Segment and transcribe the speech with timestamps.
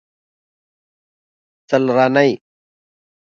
[1.69, 2.29] څلرنۍ